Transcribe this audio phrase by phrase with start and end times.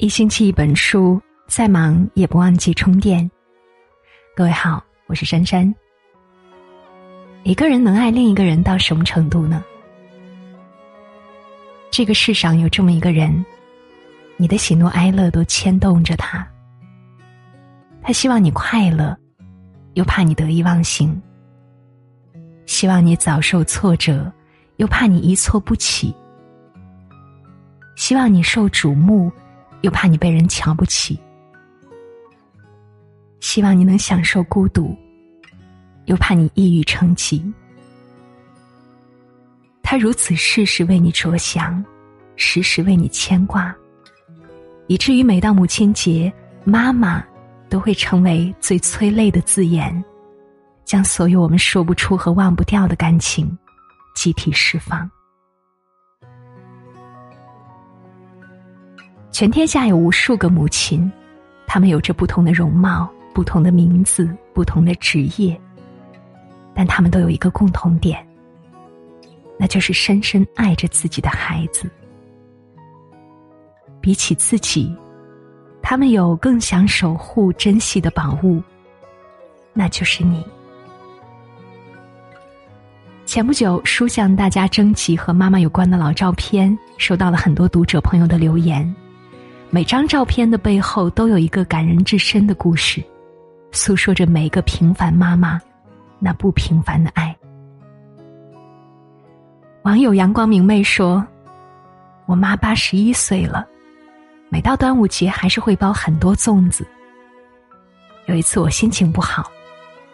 [0.00, 3.28] 一星期一本书，再忙也不忘记充电。
[4.36, 5.74] 各位好，我是珊珊。
[7.42, 9.60] 一个人能爱另一个人到什么程度呢？
[11.90, 13.44] 这个世上有这么一个人，
[14.36, 16.46] 你的喜怒哀乐都牵动着他。
[18.00, 19.18] 他希望你快乐，
[19.94, 21.10] 又怕你得意忘形；
[22.66, 24.32] 希望你早受挫折，
[24.76, 26.14] 又怕你一挫不起；
[27.96, 29.28] 希望你受瞩目。
[29.82, 31.18] 又怕你被人瞧不起，
[33.40, 34.96] 希望你能享受孤独；
[36.06, 37.44] 又怕你抑郁成疾。
[39.82, 41.82] 他如此事事为你着想，
[42.36, 43.74] 时时为你牵挂，
[44.86, 46.32] 以至于每到母亲节，
[46.64, 47.24] 妈妈
[47.68, 50.04] 都会成为最催泪的字眼，
[50.84, 53.56] 将所有我们说不出和忘不掉的感情
[54.14, 55.10] 集体释放。
[59.38, 61.08] 全天下有无数个母亲，
[61.64, 65.56] 她们有着不同的容貌、不同的名字、不同的职业，
[66.74, 68.18] 但她们都有一个共同点，
[69.56, 71.88] 那就是深深爱着自己的孩子。
[74.00, 74.92] 比起自己，
[75.80, 78.60] 他们有更想守护、珍惜的宝物，
[79.72, 80.44] 那就是你。
[83.24, 88.92] 前不久，书向大家征集和妈妈有关的老照片，收到了很多读者朋友的留言。
[89.70, 93.04] 每张照片的背后都有一个感人至深的故事，
[93.70, 95.60] 诉说着每个平凡妈妈
[96.18, 97.36] 那不平凡的爱。
[99.82, 101.24] 网友阳光明媚说
[102.24, 103.66] ：“我妈八十一岁了，
[104.48, 106.86] 每到端午节还是会包很多粽子。
[108.24, 109.50] 有一次我心情不好，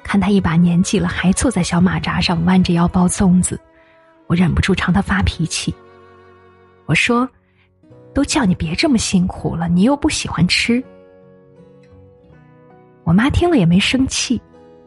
[0.02, 3.58] 看她一把年纪了还坐在小马扎上弯着腰包粽子，
[4.26, 5.72] 我忍不住朝她发脾气。
[6.86, 7.28] 我说。”
[8.14, 10.82] 都叫你别这么辛苦了，你又不喜欢吃。
[13.02, 14.40] 我妈听了也没生气，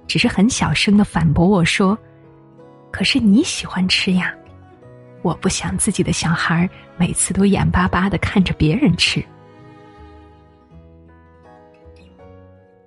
[0.08, 1.96] 只是很小声的反驳我说
[2.90, 4.34] ：“可是你喜欢吃呀，
[5.22, 6.68] 我不想自己的小孩
[6.98, 9.24] 每次都眼巴巴的看着别人吃。”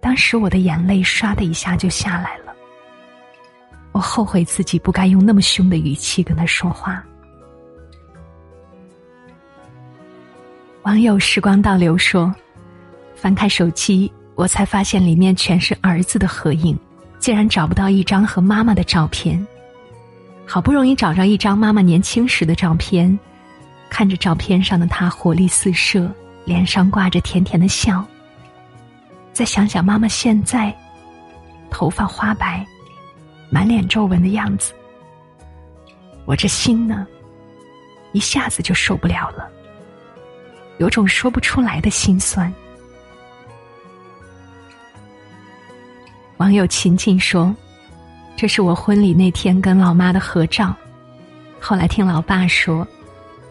[0.01, 2.55] 当时我的眼泪唰的一下就下来了，
[3.93, 7.05] 我后悔自己不该用那么凶的语气跟他说话。
[10.83, 12.35] 网友时光倒流说
[13.15, 16.77] ：“翻开手机，我才发现里面全是儿子的合影，
[17.19, 19.47] 竟然找不到一张和妈妈的照片。
[20.47, 23.17] 好不容易找着一张妈妈年轻时的照片，
[23.91, 26.11] 看着照片上的她活力四射，
[26.47, 28.03] 脸上挂着甜甜的笑。
[29.35, 30.75] 再想想妈妈现在，
[31.71, 32.67] 头发花白，
[33.51, 34.73] 满脸皱纹的样子，
[36.25, 37.07] 我这心呢，
[38.13, 39.47] 一下子就受不了了。”
[40.81, 42.51] 有种说不出来的心酸。
[46.39, 47.55] 网友秦静说
[48.35, 50.75] ：“这是我婚礼那天跟老妈的合照。
[51.61, 52.89] 后来听老爸说，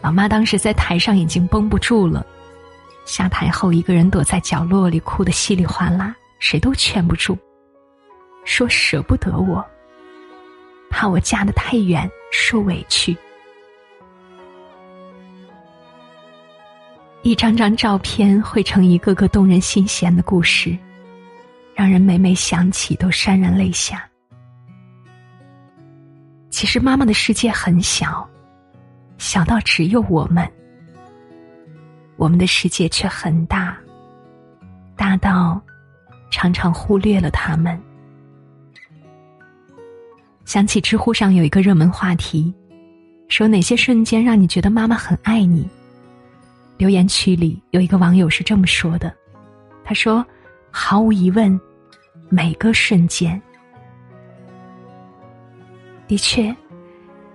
[0.00, 2.26] 老妈当时在台上已经绷不住了，
[3.04, 7.38] 下台后一个人躲在角落里哭得稀里哗啦，谁都劝不住，
[8.44, 9.64] 说舍不得我，
[10.90, 13.16] 怕我嫁得太远受委屈。”
[17.22, 20.76] 一张张照片汇成一个个动人心弦的故事，
[21.74, 24.08] 让人每每想起都潸然泪下。
[26.48, 28.26] 其实妈妈的世界很小，
[29.18, 30.46] 小到只有我们；
[32.16, 33.76] 我们的世界却很大，
[34.96, 35.60] 大到
[36.30, 37.78] 常常忽略了他们。
[40.46, 42.52] 想起知乎上有一个热门话题，
[43.28, 45.68] 说哪些瞬间让你觉得妈妈很爱你？
[46.80, 49.14] 留言区里有一个网友是这么说的
[49.84, 50.24] ：“他说，
[50.70, 51.60] 毫无疑问，
[52.30, 53.38] 每个瞬间。
[56.08, 56.56] 的确，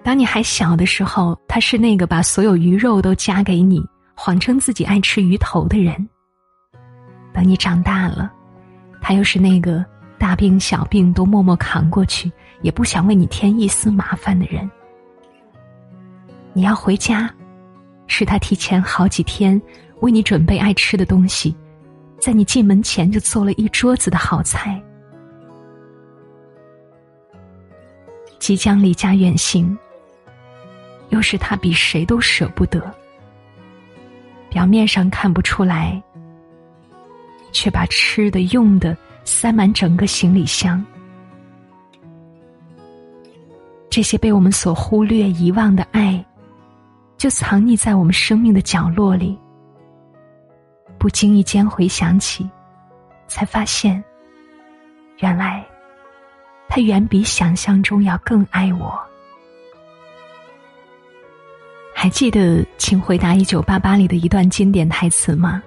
[0.01, 5.95] 当你还小的时候，他是那个把所有鱼肉都夹给你，谎称自己爱吃鱼头的人；
[7.31, 8.33] 等你长大了，
[8.99, 9.85] 他又是那个
[10.17, 12.31] 大病小病都默默扛过去，
[12.63, 14.67] 也不想为你添一丝麻烦的人。
[16.51, 17.31] 你要回家。”
[18.07, 19.61] 是他提前好几天
[20.01, 21.55] 为你准备爱吃的东西，
[22.19, 24.81] 在你进门前就做了一桌子的好菜。
[28.39, 29.77] 即将离家远行，
[31.09, 32.93] 又是他比谁都舍不得。
[34.49, 36.01] 表面上看不出来，
[37.51, 40.85] 却把吃的用的塞满整个行李箱。
[43.89, 46.23] 这些被我们所忽略、遗忘的爱。
[47.17, 49.37] 就藏匿在我们生命的角落里，
[50.97, 52.49] 不经意间回想起，
[53.27, 54.03] 才发现，
[55.19, 55.65] 原来
[56.67, 58.99] 他远比想象中要更爱我。
[61.93, 65.63] 还记得《请回答一九八八》里的一段经典台词吗？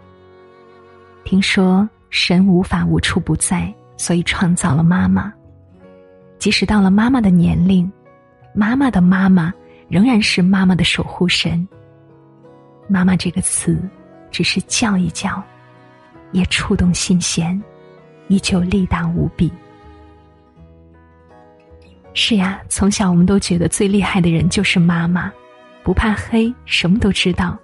[1.24, 5.32] 听说神无法无处不在，所以创造了妈妈。
[6.38, 7.90] 即使到了妈妈的年龄，
[8.54, 9.52] 妈妈的妈妈
[9.88, 11.67] 仍然是妈妈的守护神。
[12.88, 13.79] 妈妈这个词，
[14.31, 15.43] 只是叫一叫，
[16.32, 17.61] 也触动心弦，
[18.29, 19.52] 依旧力大无比。
[22.14, 25.32] 是呀，从小我们都觉得最厉害的人就是妈妈，
[25.82, 27.56] 不怕黑，什么都知道，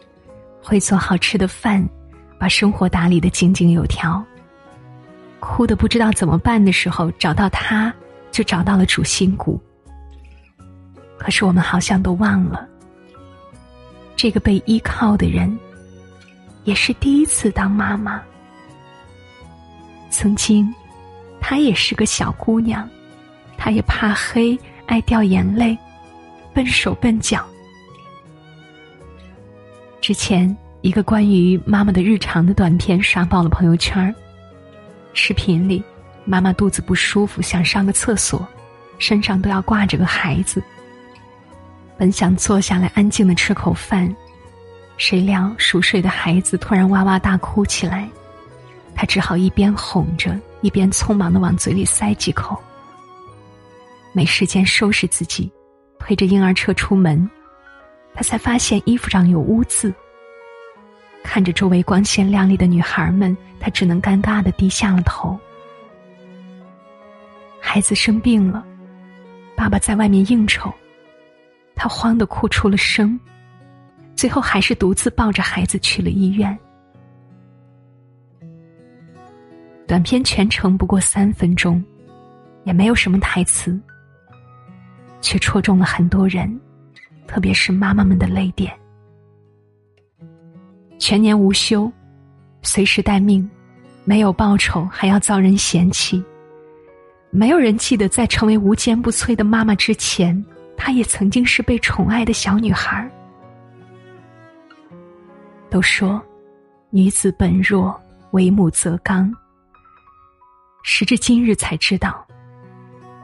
[0.62, 1.86] 会做好吃的饭，
[2.38, 4.24] 把生活打理的井井有条。
[5.40, 7.92] 哭的不知道怎么办的时候，找到她，
[8.30, 9.60] 就找到了主心骨。
[11.18, 12.68] 可是我们好像都忘了。
[14.16, 15.58] 这个被依靠的人，
[16.64, 18.22] 也是第一次当妈妈。
[20.10, 20.72] 曾经，
[21.40, 22.88] 她也是个小姑娘，
[23.58, 25.76] 她也怕黑，爱掉眼泪，
[26.52, 27.44] 笨手笨脚。
[30.00, 34.14] 之前，一个关于妈妈的日常的短片刷爆了朋友圈
[35.12, 35.82] 视频里，
[36.24, 38.46] 妈妈肚子不舒服，想上个厕所，
[38.98, 40.62] 身上都要挂着个孩子。
[41.96, 44.14] 本想坐下来安静的吃口饭，
[44.96, 48.08] 谁料熟睡的孩子突然哇哇大哭起来，
[48.94, 52.60] 他只好一边哄着，一边匆忙的往嘴里塞几口。
[54.12, 55.50] 没时间收拾自己，
[55.98, 57.28] 推着婴儿车出门，
[58.14, 59.92] 他才发现衣服上有污渍。
[61.22, 65.38] 看着周围光鲜亮丽的女孩们，他只能尴尬的低下了头。
[67.60, 68.64] 孩子生病了，
[69.56, 70.72] 爸爸在外面应酬。
[71.84, 73.20] 他慌得哭出了声，
[74.16, 76.58] 最后还是独自抱着孩子去了医院。
[79.86, 81.84] 短片全程不过三分钟，
[82.64, 83.78] 也没有什么台词，
[85.20, 86.58] 却戳中了很多人，
[87.26, 88.72] 特别是妈妈们的泪点。
[90.98, 91.92] 全年无休，
[92.62, 93.46] 随时待命，
[94.06, 96.24] 没有报酬还要遭人嫌弃，
[97.30, 100.42] 没有人记得在成为无坚不摧的妈妈之前。
[100.84, 103.10] 她也曾经是被宠爱的小女孩。
[105.70, 106.22] 都说，
[106.90, 107.98] 女子本弱，
[108.32, 109.34] 为母则刚。
[110.82, 112.22] 时至今日才知道，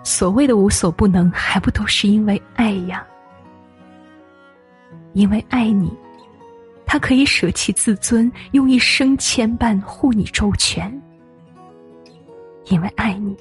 [0.02, 3.06] 所谓的无所不能，还不都是因为爱呀？
[5.12, 5.94] 因为爱你，
[6.86, 10.90] 她可以舍弃自尊，用一生牵绊护你周全。
[12.70, 13.36] 因为爱你。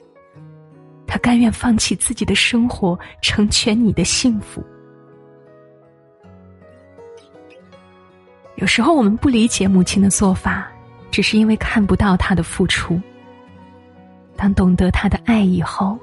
[1.10, 4.64] 他甘愿放弃自己的生活，成全你的幸福。
[8.58, 10.72] 有时候我们不理解母亲的做法，
[11.10, 13.02] 只是因为看不到她的付出。
[14.36, 15.98] 当懂得她的爱以后，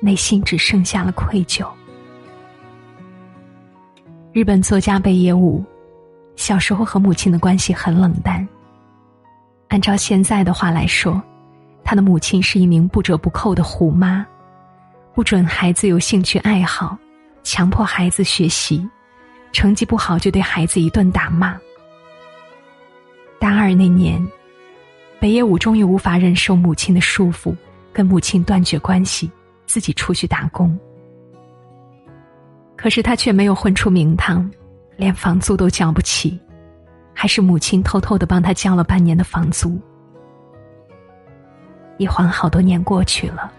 [0.00, 1.66] 内心只剩下了愧疚。
[4.32, 5.64] 日本作家北野武，
[6.36, 8.46] 小时候和母亲的关系很冷淡。
[9.66, 11.20] 按照现在的话来说。
[11.92, 14.26] 他的母亲是一名不折不扣的虎妈，
[15.12, 16.96] 不准孩子有兴趣爱好，
[17.42, 18.88] 强迫孩子学习，
[19.52, 21.54] 成绩不好就对孩子一顿打骂。
[23.38, 24.26] 大二那年，
[25.20, 27.54] 北野武终于无法忍受母亲的束缚，
[27.92, 29.30] 跟母亲断绝关系，
[29.66, 30.74] 自己出去打工。
[32.74, 34.50] 可是他却没有混出名堂，
[34.96, 36.40] 连房租都交不起，
[37.12, 39.78] 还是母亲偷偷的帮他交了半年的房租。
[41.98, 43.52] 一晃好多年过去了，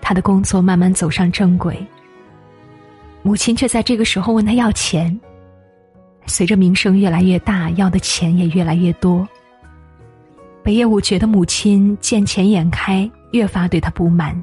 [0.00, 1.84] 他的工作慢慢走上正轨。
[3.22, 5.18] 母亲却在这个时候问他要钱。
[6.26, 9.26] 随着名声越来越大，要的钱也越来越多。
[10.62, 14.40] 北野武觉得母亲见钱眼开，越发对他不满。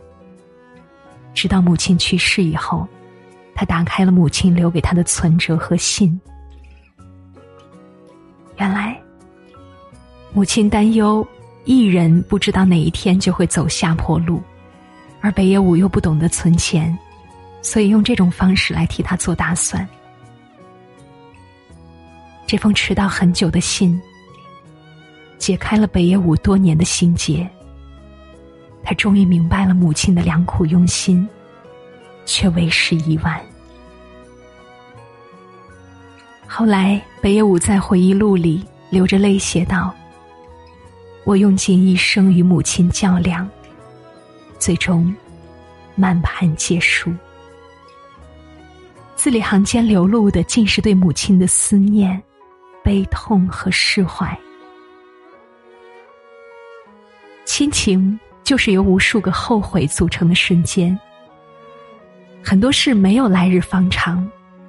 [1.33, 2.85] 直到母亲去世以后，
[3.55, 6.19] 他打开了母亲留给他的存折和信。
[8.57, 8.99] 原来，
[10.33, 11.25] 母亲担忧。
[11.67, 14.41] 艺人不知道哪一天就会走下坡路，
[15.19, 16.97] 而北野武又不懂得存钱，
[17.61, 19.85] 所以用这种方式来替他做打算。
[22.45, 24.01] 这封迟到很久的信，
[25.37, 27.45] 解开了北野武多年的心结。
[28.81, 31.27] 他终于明白了母亲的良苦用心，
[32.25, 33.41] 却为时已晚。
[36.47, 39.93] 后来，北野武在回忆录里流着泪写道。
[41.27, 43.45] 我用尽一生与母亲较量，
[44.57, 45.13] 最终
[45.93, 47.13] 满盘皆输。
[49.17, 52.23] 字里行间流露的，尽是对母亲的思念、
[52.81, 54.39] 悲痛和释怀。
[57.43, 60.97] 亲情就是由无数个后悔组成的瞬间。
[62.41, 64.25] 很多事没有来日方长，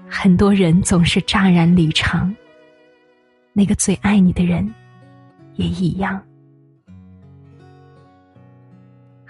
[0.09, 2.35] 很多人总是乍然离场。
[3.53, 4.69] 那个最爱你的人，
[5.55, 6.21] 也一样。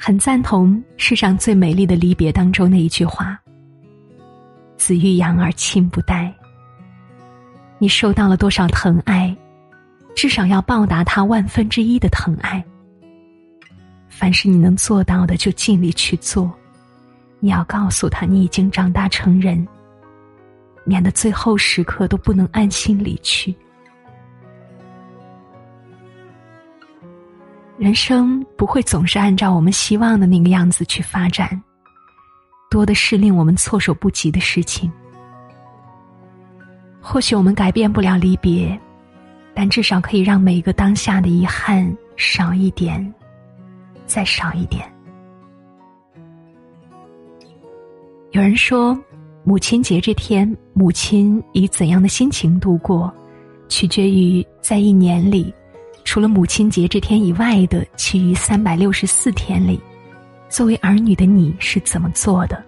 [0.01, 3.37] 很赞同世上最美丽的离别当中那一句话
[4.79, 6.33] ：“子欲养而亲不待。”
[7.79, 9.37] 你受到了多少疼爱，
[10.15, 12.65] 至少要报答他万分之一的疼爱。
[14.09, 16.51] 凡是你能做到的，就尽力去做。
[17.41, 19.67] 你要告诉他，你已经长大成人，
[20.85, 23.55] 免得最后时刻都不能安心离去。
[27.79, 31.49] 人生不会总是按照我们希望的那个样子去发展，
[32.69, 34.91] 多的是令我们措手不及的事情。
[37.01, 38.77] 或许我们改变不了离别，
[39.55, 43.15] 但至少可以让每一个当下的遗憾少一点，
[44.07, 44.85] 再少一点。
[48.33, 48.99] 有人说，
[49.45, 53.15] 母亲节这天，母亲以怎样的心情度过，
[53.69, 55.55] 取决于在一年里。
[56.19, 59.81] 除了母亲节这天以外的其余三百六十四天里，
[60.49, 62.61] 作为儿女的你是怎么做的？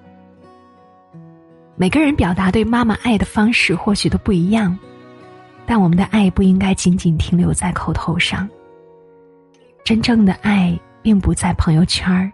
[1.74, 4.78] 每个人表达对妈妈爱的方式或许都不一样，
[5.66, 8.48] 但我们的爱不应该仅仅停留在口头上。
[9.82, 12.30] 真正的爱并不在朋友圈儿，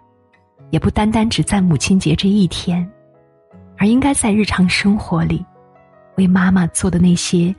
[0.68, 2.86] 也不单单只在母亲节这一天，
[3.78, 5.42] 而应该在日常生活里，
[6.18, 7.56] 为妈妈做的那些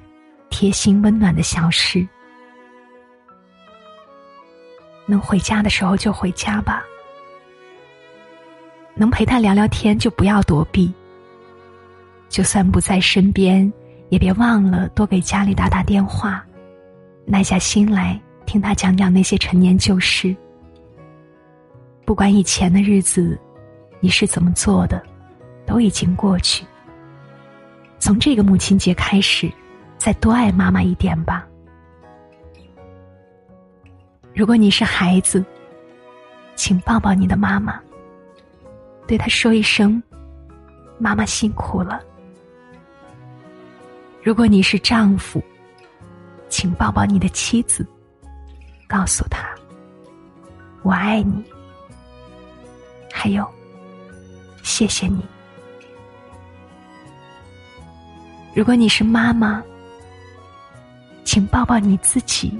[0.52, 2.08] 贴心温暖的小事。
[5.08, 6.84] 能回家的时候就回家吧，
[8.94, 10.94] 能陪他聊聊天就不要躲避。
[12.30, 13.72] 就算不在身边，
[14.10, 16.46] 也别忘了多给家里打打电话，
[17.26, 20.36] 耐下心来听他讲讲那些陈年旧事。
[22.06, 23.40] 不管以前的日子
[24.02, 25.02] 你是怎么做的，
[25.66, 26.66] 都已经过去。
[27.98, 29.50] 从这个母亲节开始，
[29.98, 31.48] 再多爱妈妈一点吧。
[34.38, 35.44] 如果你是孩子，
[36.56, 37.82] 请抱抱你的妈妈，
[39.08, 40.00] 对她说一声
[41.02, 42.04] ：“妈妈辛苦了。”
[44.22, 45.44] 如果你是丈夫，
[46.50, 47.84] 请抱抱你的妻子，
[48.88, 49.50] 告诉她
[50.86, 51.44] ：“我爱你。”
[53.12, 53.44] 还有，
[54.62, 55.26] 谢谢你。
[58.54, 59.64] 如果你是妈妈，
[61.26, 62.56] 请抱抱你自己，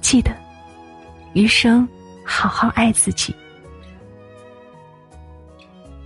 [0.00, 0.34] 记得。
[1.34, 1.86] 余生，
[2.24, 3.34] 好好爱自己。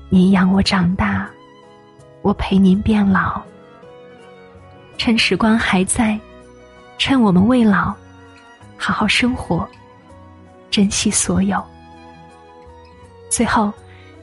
[0.08, 1.28] 您养我长大，
[2.22, 3.40] 我陪您变老。
[4.96, 6.18] 趁时光还在，
[6.96, 7.94] 趁我们未老，
[8.76, 9.68] 好好生活，
[10.70, 11.62] 珍惜所有。
[13.28, 13.70] 最后，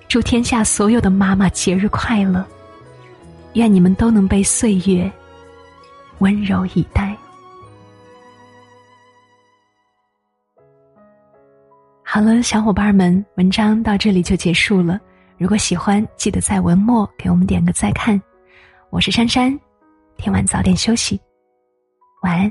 [0.07, 2.43] 祝天下所有的妈妈节日快乐！
[3.53, 5.09] 愿你们都能被岁月
[6.17, 7.14] 温柔以待。
[12.15, 14.97] 好了，小伙伴们，文章到这里就结束了。
[15.37, 18.17] 如果喜欢，记得在文末给我们点个再看。
[18.89, 19.59] 我是珊珊，
[20.15, 21.19] 听晚早点休息，
[22.23, 22.49] 晚安。